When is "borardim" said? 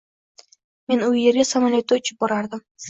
2.25-2.69